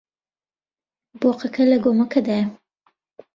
[1.21, 2.45] بۆقەکە لە گۆمەکەدایە.